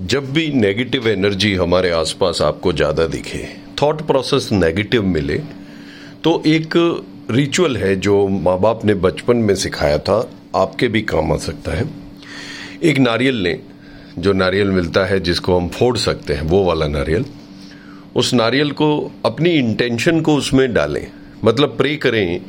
[0.00, 3.38] जब भी negative energy हमारे आसपास आपको ज़्यादा दिखे
[3.82, 5.36] थॉट प्रोसेस नेगेटिव मिले
[6.24, 6.74] तो एक
[7.30, 11.72] रिचुअल है जो माँ बाप ने बचपन में सिखाया था, आपके भी काम आ सकता
[11.72, 11.84] है।
[12.82, 13.60] एक नारियल लें,
[14.18, 17.24] जो नारियल मिलता है जिसको हम फोड़ सकते हैं, वो वाला नारियल,
[18.16, 21.06] उस नारियल को अपनी इंटेंशन को उसमें डालें
[21.44, 22.40] मतलब प्रे करें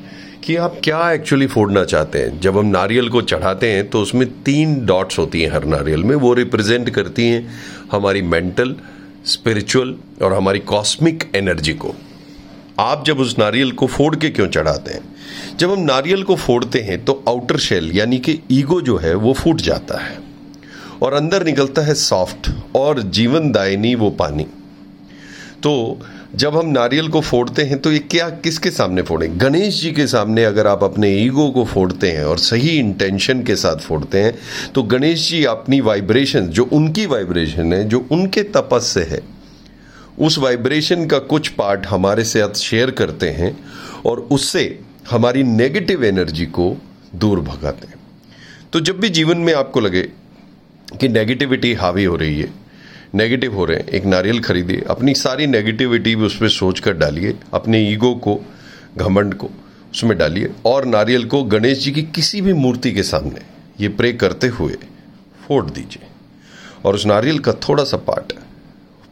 [0.43, 2.39] कि आप क्या एक्चुअली फोड़ना चाहते हैं?
[2.39, 6.15] जब हम नारियल को चढ़ाते हैं तो उसमें तीन डॉट्स होती हैं हर नारियल में।
[6.15, 7.47] वो रिप्रेजेंट करती हैं
[7.91, 8.75] हमारी मेंटल
[9.25, 11.93] स्पिरिचुअल और हमारी कॉस्मिक एनर्जी को।
[12.79, 15.01] आप जब उस नारियल को फोड़ के क्यों चढ़ाते हैं?
[15.57, 19.33] जब हम नारियल को फोड़ते हैं तो आउटर शेल यानी कि ईगो जो है, वो
[19.33, 20.17] फूट जाता है
[21.01, 24.45] और अंदर निकलता है सॉफ्ट और जीवनदायिनी वो पानी।
[25.63, 25.99] तो
[26.35, 29.27] जब हम नारियल को फोड़ते हैं तो ये क्या, किसके सामने फोड़े?
[29.27, 33.55] गणेश जी के सामने अगर आप अपने ईगो को फोड़ते हैं और सही इंटेंशन के
[33.55, 34.33] साथ फोड़ते हैं
[34.75, 39.21] तो गणेश जी अपनी वाइब्रेशन जो उनकी वाइब्रेशन है, जो उनके तपस से है,
[40.19, 43.57] उस वाइब्रेशन का कुछ पार्ट हमारे साथ शेयर करते हैं
[44.05, 44.79] और उससे
[45.11, 46.75] हमारी नेगेटिव एनर्जी को
[47.15, 47.95] दूर भगाते हैं।
[48.73, 50.01] तो जब भी जीवन में आपको लगे
[50.99, 52.60] कि नेगेटिविटी हावी हो रही है
[53.13, 56.93] नेगेटिव हो रहे हैं, एक नारियल खरीदिए अपनी सारी नेगेटिविटी भी उस पर सोच कर
[56.93, 58.39] डालिए, अपने ईगो को,
[58.97, 59.49] घमंड को,
[59.91, 63.41] उसमें डालिए, और नारियल को गणेश जी की किसी भी मूर्ति के सामने
[63.81, 64.77] ये प्रे करते हुए
[65.47, 66.07] फोड़ दीजिए।
[66.85, 68.33] और उस नारियल का थोड़ा सा पार्ट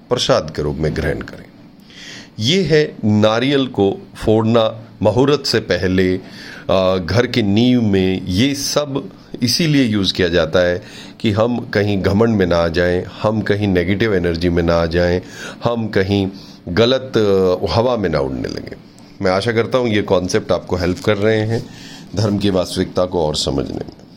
[0.09, 1.45] प्रसाद के रूप में ग्रहण करें।
[2.39, 4.63] ये है नारियल को फोड़ना,
[5.01, 6.13] मुहूर्त से पहले
[7.05, 9.09] घर की नींव में ये सब
[9.43, 10.81] इसीलिए यूज़ किया जाता है
[11.19, 14.85] कि हम कहीं घमंड में ना आ जाएँ, हम कहीं नेगेटिव एनर्जी में ना आ
[14.85, 15.21] जाएँ,
[15.63, 16.27] हम कहीं
[16.69, 17.13] गलत
[17.69, 18.75] हवा में ना उड़ने लगें।
[19.21, 21.65] मैं आशा करता हूँ ये कॉन्सेप्ट आपको हेल्प कर रहे हैं।
[22.15, 24.08] धर्म की वास्तविकता को और समझने में।